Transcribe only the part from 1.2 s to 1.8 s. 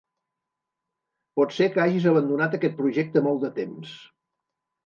Pot ser